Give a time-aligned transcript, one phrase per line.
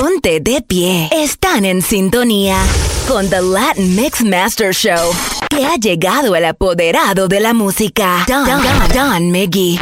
[0.00, 1.10] Ponte de pie.
[1.12, 2.56] Están en sintonía
[3.06, 5.12] con The Latin Mix Master Show.
[5.50, 9.78] Que ha llegado el apoderado de la música, Don, Don, Don, Don Miggy.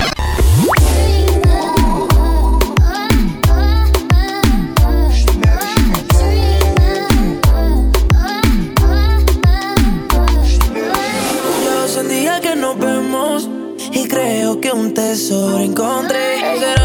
[14.08, 16.77] Creo que un tesoro encontré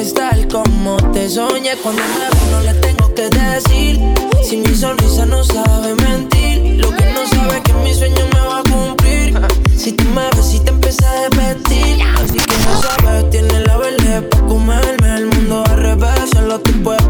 [0.00, 1.76] quieres tal como te soñé.
[1.82, 4.00] Cuando me ve no le tengo que decir.
[4.42, 8.40] Si mi sonrisa no sabe mentir Lo que no sabe es que mi sueño me
[8.40, 9.40] va a cumplir.
[9.76, 13.76] Si tú me ves y te empiezas a desvestir Así que no sabes, tienes la
[13.76, 15.16] verde pa' comerme.
[15.16, 17.09] El mundo al revés, solo tú puedes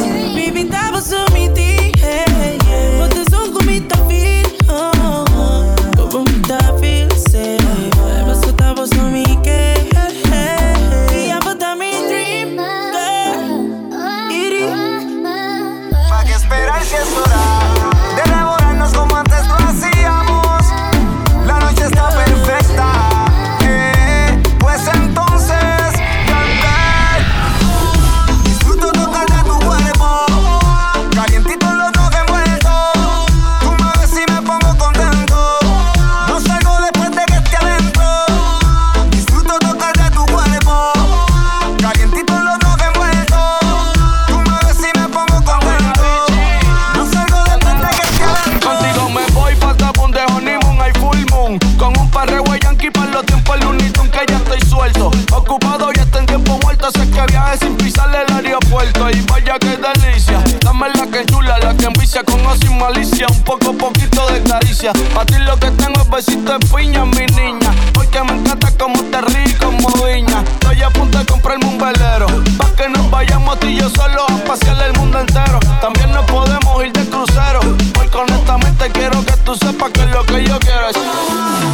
[73.59, 75.59] tú y yo solo a pasear el mundo entero.
[75.81, 77.59] También nos podemos ir de crucero.
[77.93, 80.97] Porque honestamente quiero que tú sepas que lo que yo quiero es.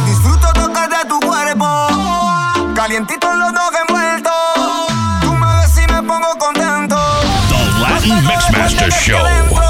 [0.06, 1.66] Disfruto tocar de tu cuerpo.
[2.74, 4.32] Calientito los dos envueltos.
[5.20, 6.96] Tú me ves y me pongo contento.
[7.48, 9.67] The Latin Mixmaster Show.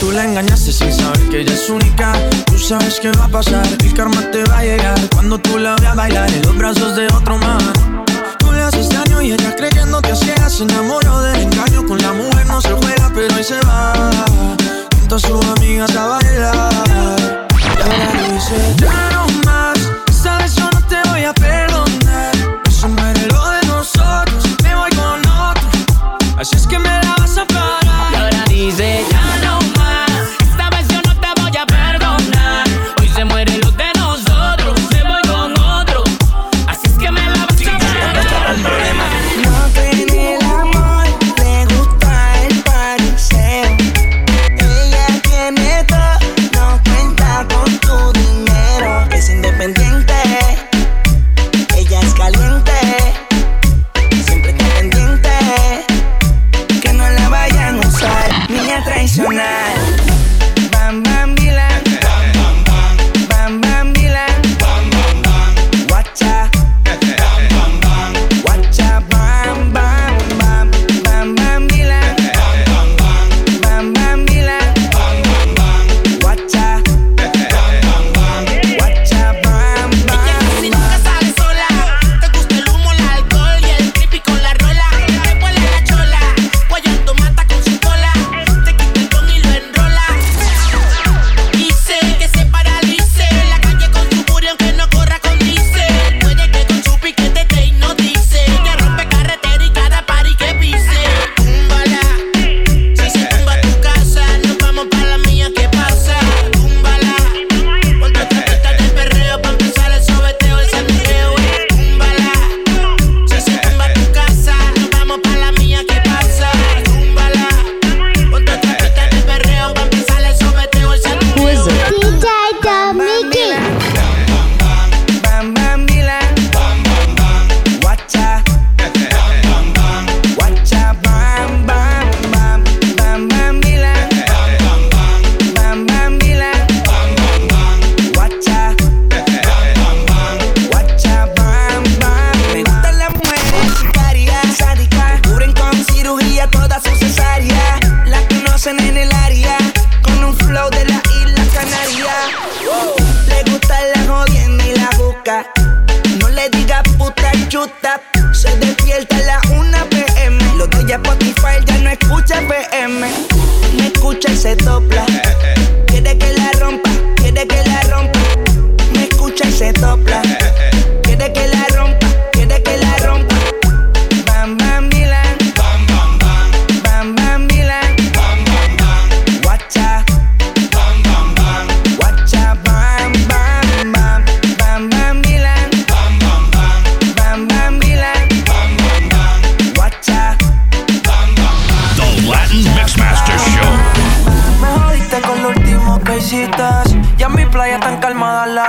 [0.00, 2.12] Tú la engañaste sin saber que ella es única.
[2.46, 4.98] Tú sabes que va a pasar, el karma te va a llegar.
[5.12, 7.58] Cuando tú la veas bailar en los brazos de otro man.
[8.40, 10.52] Tú le haces daño y ella creyéndote a ciegas.
[10.54, 14.10] Se enamoró del engaño, con la mujer no se juega, pero ahí se va.
[14.98, 17.48] Junto a sus amigas a bailar.
[18.80, 19.78] Ya no más,
[20.10, 22.34] sabes yo no te voy a perdonar.
[22.68, 25.70] Eso muere lo de nosotros, me voy con otro.
[26.36, 26.99] Así es que me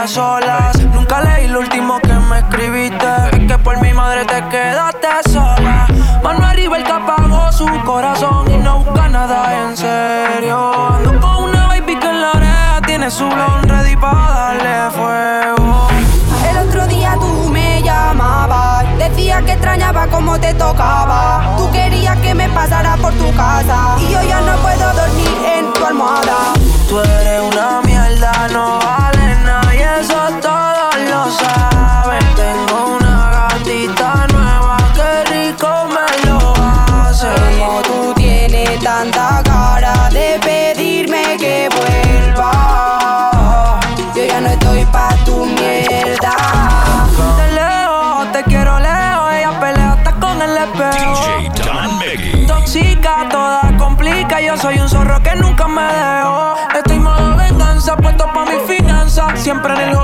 [0.07, 0.50] sola.
[39.01, 42.51] tanta cara de pedirme que vuelva.
[44.15, 46.35] Yo ya no estoy pa' tu mierda.
[47.37, 51.15] Te leo, te quiero leo, ella pelea hasta con el espejo.
[52.45, 56.55] Toxica, toda complica, yo soy un zorro que nunca me dejo.
[56.75, 59.95] Estoy modo venganza, puesto pa' mi finanza, siempre en el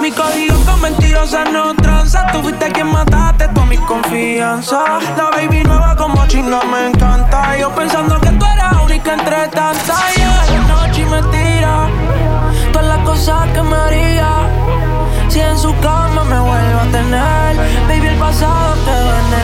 [0.00, 2.26] Mi código con mentirosas no tranza.
[2.32, 4.84] Tú fuiste quien mataste toda mi confianza.
[5.16, 7.56] La baby nueva como chinga me encanta.
[7.56, 10.14] Yo pensando que tú eras única entre tantas.
[10.16, 10.44] Yeah.
[10.52, 11.88] Y noche y me tira
[12.72, 14.28] todas las cosas que me haría.
[15.28, 17.56] Si en su cama me vuelvo a tener,
[17.88, 19.35] baby, el pasado te duele.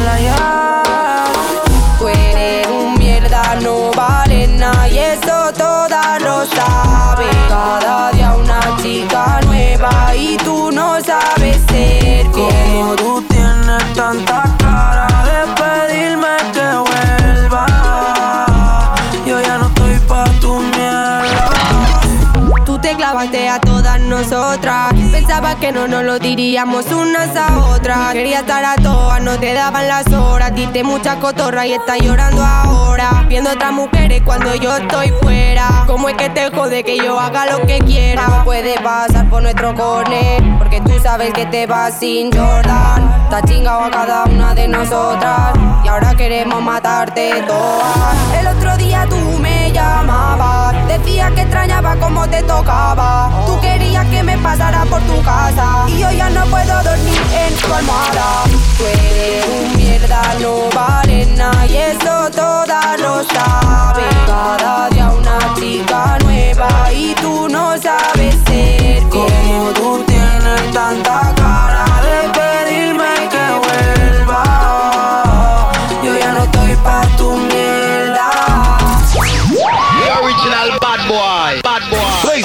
[25.63, 28.13] que no nos lo diríamos unas a otras.
[28.15, 30.53] Quería estar a todas, no te daban las horas.
[30.57, 33.25] Diste mucha cotorra y estás llorando ahora.
[33.29, 35.85] Viendo a otras mujeres cuando yo estoy fuera.
[35.87, 38.27] ¿Cómo es que te jode que yo haga lo que quiera?
[38.27, 43.23] No puedes pasar por nuestro corner, porque tú sabes que te vas sin Jordan.
[43.23, 45.53] Está chingado a cada una de nosotras
[45.85, 48.17] y ahora queremos matarte todas.
[48.37, 53.31] El otro día tú me llamabas Decía que extrañaba como te tocaba.
[53.47, 55.85] Tú querías que me pasara por tu casa.
[55.89, 58.45] Y yo ya no puedo dormir en tu almohada.
[58.79, 61.67] Tú eres un mierda, no vales nada.
[61.67, 64.05] Y eso todas lo saben.
[64.27, 66.93] Cada día una chica nueva.
[66.93, 69.03] Y tú no sabes ser.
[69.09, 71.35] Como tú tienes tanta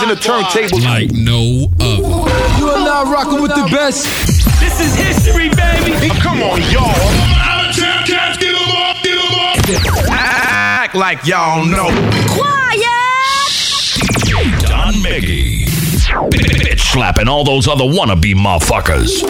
[0.07, 0.79] than turntable.
[0.79, 2.27] Like no other.
[2.59, 4.05] You are not rocking with the best.
[4.59, 5.91] This is history, baby.
[5.97, 6.93] Hey, come on, y'all.
[10.09, 11.89] Act like y'all know.
[12.29, 12.87] Quiet.
[14.65, 15.65] Don Miggy.
[16.29, 19.23] Bitch slapping all those other wannabe motherfuckers.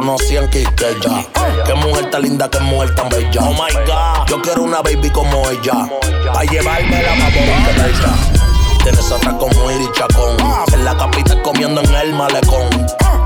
[0.00, 1.26] De ella.
[1.64, 3.40] Qué mujer tan linda, qué mujer tan bella.
[3.40, 5.88] Oh my god, yo quiero una baby como ella.
[6.32, 8.14] Pa' llevarme la favorita de ella.
[8.82, 10.36] Tienes otra como Iri Chacón.
[10.72, 12.68] En la capital comiendo en el malecón.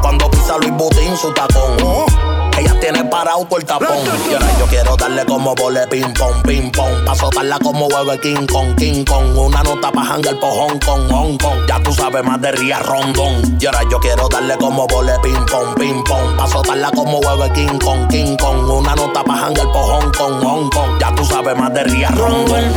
[0.01, 1.77] Cuando pisa Luis Butín su tacón.
[2.61, 3.89] Ella tiene parado el tapón.
[4.31, 7.05] Y ahora yo quiero darle como vole ping pong, ping pong.
[7.07, 9.37] Pa' soltarla como huevo de King Kong, King Kong.
[9.37, 11.67] Una nota pa' hangar por Hong Kong, Hong Kong.
[11.67, 13.57] Ya tú sabes más de Ría Rondón.
[13.59, 16.37] Y ahora yo quiero darle como vole ping pong, ping pong.
[16.37, 18.69] Pa' soltarla como huevo de King Kong, King Kong.
[18.69, 20.99] Una nota pa' hangar por Hong Kong, Hong Kong.
[21.01, 22.75] Ya tú sabes más de Ría Rondón.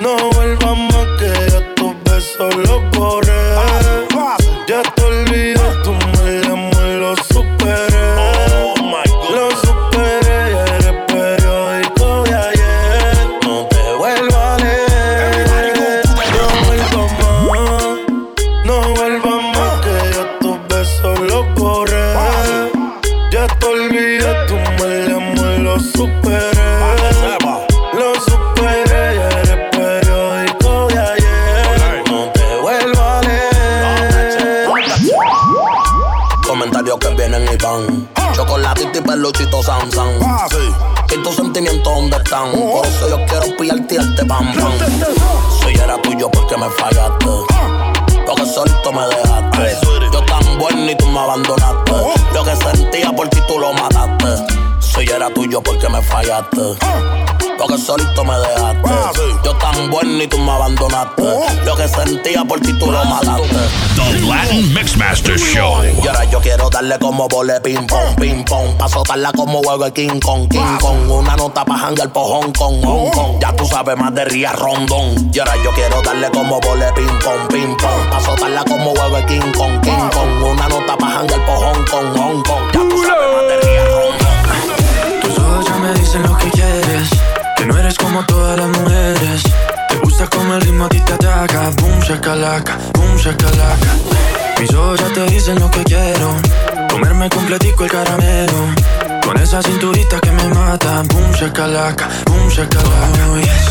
[0.00, 3.32] No vuelvas más que yo tus besos los borré.
[4.68, 5.61] Ya te olvidé,
[53.92, 54.51] tú
[55.12, 56.76] era tuyo porque me fallaste.
[57.58, 59.22] Porque solito me dejaste.
[59.44, 61.22] Yo tan bueno y tú me abandonaste.
[61.64, 63.48] Lo que sentía por ti tú lo mataste.
[63.94, 65.84] The Latin Mixmaster Show.
[66.02, 68.76] Y ahora yo quiero darle como vole ping pong, ping pong.
[68.78, 71.10] Pa' soltarla como huevo de King Kong, King Kong.
[71.10, 73.40] Una nota pa' hangar por Hong Kong, Hong Kong.
[73.40, 75.30] Ya tú sabes más de Ría Rondón.
[75.32, 78.10] Y ahora yo quiero darle como vole ping pong, ping pong.
[78.10, 80.42] Pa' soltarla como huevo de King Kong, King Kong.
[80.42, 82.72] Una nota pa' hangar por Hong Kong, Hong Kong.
[82.72, 84.21] Ya tú sabes más de Ría Rondón.
[86.12, 87.08] Dicen lo que quieres.
[87.56, 89.44] Que no eres como todas las mujeres.
[89.88, 91.70] Te gusta como el ritmo a ti te ataca.
[91.80, 93.96] Boom, shakalaka, boom, shakalaka.
[94.60, 96.36] Mis ojos ya te dicen lo que quiero.
[96.90, 98.74] Comerme completico el caramelo.
[99.24, 101.02] Con esa cinturita que me mata.
[101.14, 103.28] Boom, shakalaka, boom, shakalaka.
[103.30, 103.68] Oh, yes.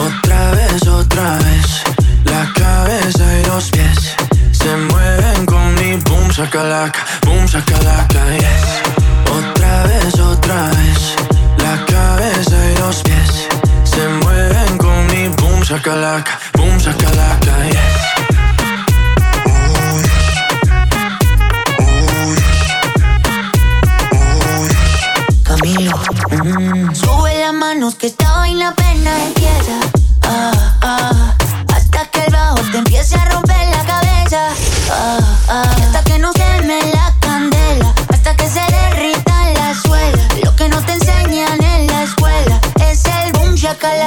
[0.00, 1.82] Otra vez, otra vez.
[2.24, 4.16] La cabeza y los pies
[4.50, 8.24] se mueven con mi boom, shakalaka, boom, shakalaka.
[8.38, 8.80] Yes.
[9.30, 11.25] Otra vez, otra vez.
[15.66, 17.96] Shakalaka, boom shakalaka, yes.
[25.42, 25.98] Camilo,
[26.30, 26.94] mm.
[26.94, 29.80] sube las manos que esta vaina apenas empieza.
[30.22, 31.25] Ah, ah,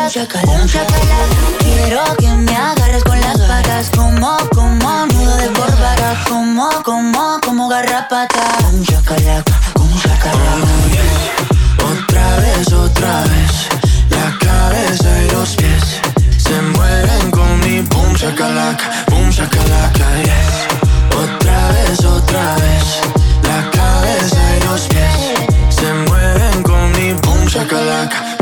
[0.10, 1.36] boom shakalaka.
[1.60, 7.68] Quiero que me agarres con las patas, como, como nudo de corbata, como, como, como
[7.68, 8.58] garrapata.
[8.72, 10.68] Boom shakalaka, boom shakalaka.
[11.92, 13.52] Otra vez, otra vez.
[14.10, 15.84] La cabeza y los pies
[16.38, 20.50] se mueven con mi boom shakalaka, boom shakalaka, yes.
[21.24, 22.86] Otra vez, otra vez.
[23.44, 25.16] La cabeza y los pies
[25.70, 28.38] se mueven con mi boom shakalaka,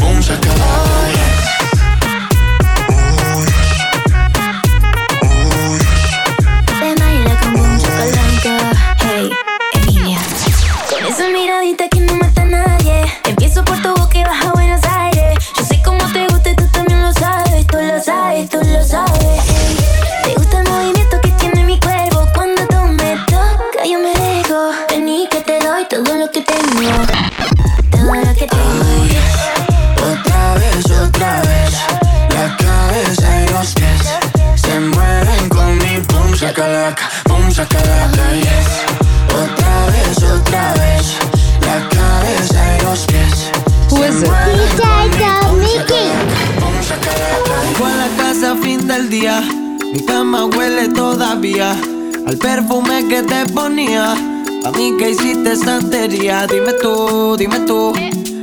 [52.27, 54.11] al perfume que te ponía.
[54.11, 56.45] A mí que hiciste santería.
[56.45, 57.93] Dime tú, dime tú.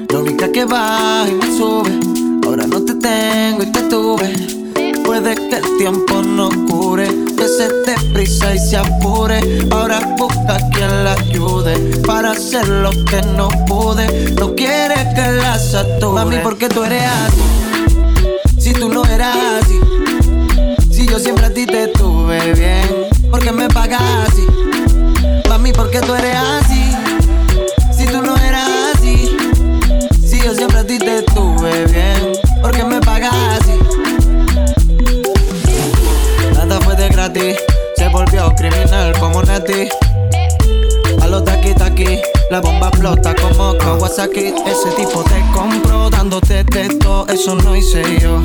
[0.09, 1.91] La única que baja y me sube.
[2.47, 4.33] Ahora no te tengo y te tuve.
[5.05, 9.41] Puede que el tiempo no cure, que se te prisa y se apure.
[9.71, 11.75] Ahora busca quien la ayude
[12.07, 14.35] para hacer lo que no pude.
[14.41, 16.25] No quiere que la sature.
[16.25, 17.43] Mami, ¿por qué tú eres así?
[18.59, 19.79] Si tú no eras así.
[20.91, 24.47] Si yo siempre a ti te tuve bien, porque me pagas así.
[25.49, 26.85] Mami, porque tú eres así.
[27.93, 29.37] Si tú no eras así,
[30.25, 33.73] si yo siempre a ti te tuve bien, porque me pagas así.
[36.53, 37.57] Nada fue de gratis,
[37.97, 39.89] se volvió criminal como Nati.
[41.21, 42.21] A los taqui taqui,
[42.53, 44.55] la bomba flota como Kawasaki.
[44.65, 48.41] Ese tipo te compró dándote texto, eso no hice yo.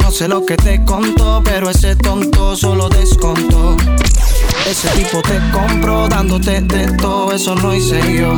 [0.00, 3.76] No sé lo que te contó, pero ese tonto solo descontó.
[4.68, 8.34] Ese tipo te compró dándote texto, eso no hice yo.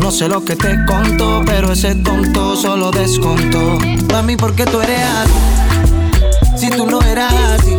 [0.00, 3.78] No sé lo que te contó, pero ese tonto solo descontó.
[4.12, 6.56] Mami, ¿por qué tú eres así?
[6.56, 7.76] Si tú no eras así.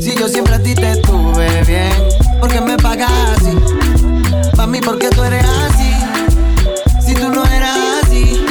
[0.00, 1.92] Si yo siempre a ti te tuve bien,
[2.40, 3.56] ¿por qué me pagas así?
[4.56, 5.92] Mami, ¿por qué tú eres así?
[7.06, 8.44] Si tú no eras así.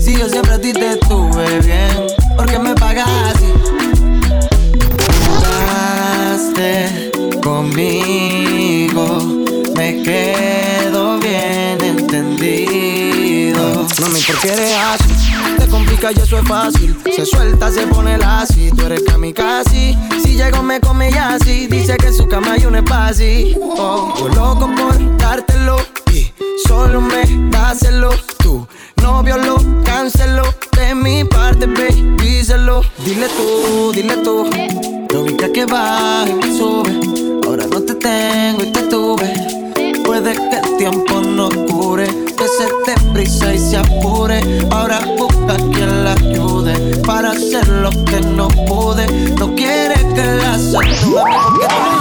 [0.00, 1.07] Si yo siempre a ti te tuve
[2.46, 3.52] bien, ¿por qué me pagas así?
[5.26, 7.10] Jugaste
[7.42, 9.18] conmigo,
[9.76, 12.88] me quedo bien entendido.
[14.26, 15.14] ¿por qué eres así?
[15.58, 16.96] Te complica y eso es fácil.
[17.14, 18.70] Se suelta, se pone así.
[18.76, 19.96] Tú eres kamikaze.
[20.22, 21.66] Si llego, me come ya así.
[21.66, 23.58] Dice que en su cama hay un espacio.
[23.60, 25.78] Oh, yo loco por dártelo.
[26.12, 26.32] Y
[26.66, 28.10] solo me dáselo.
[28.38, 28.66] Tu
[29.02, 30.44] novio lo canceló.
[30.76, 31.97] De mi parte, díselo.
[33.08, 34.44] Dile tú, dile tú.
[35.14, 37.40] Lo vi que baja y sube.
[37.46, 39.32] Ahora no te tengo y te tuve.
[40.04, 44.42] Puede que el tiempo no cure, que se te prisa y se apure.
[44.70, 46.74] Ahora busca quien la ayude
[47.06, 49.06] para hacer lo que no pude.
[49.38, 51.97] No quiere que la salude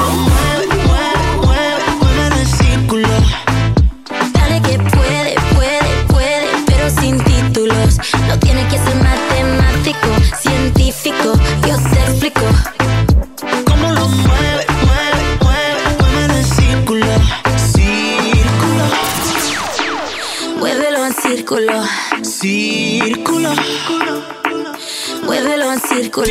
[25.24, 26.28] Muévelo en círculo.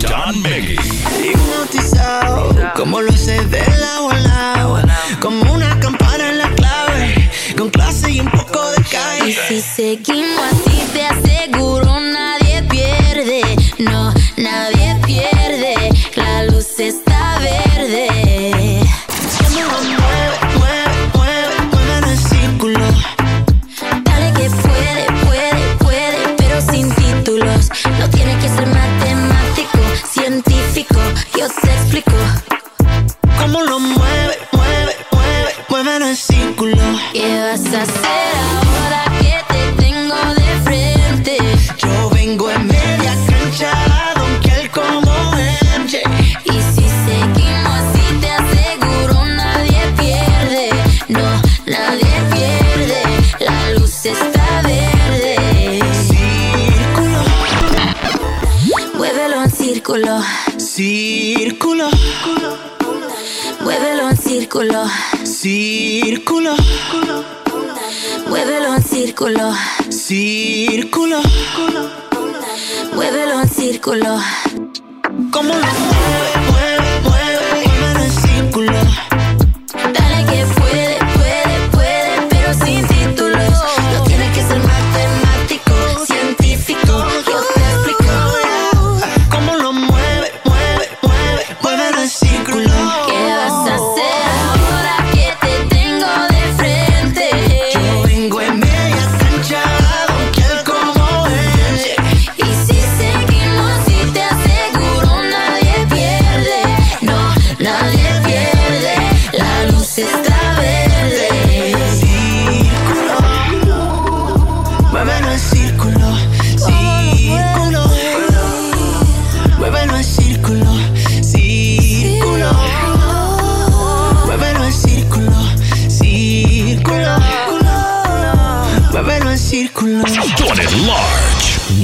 [0.00, 0.76] Don Miggy.
[1.24, 4.82] Hipnotizado, como lo hace de lado a lado.
[5.20, 9.38] Como una campana en la clave, con clase y un poco de Y calle.
[9.48, 13.57] si seguimos así, te aseguro nadie pierde.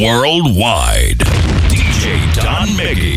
[0.04, 1.16] Worldwide.
[1.70, 3.13] DJ Don Miggy.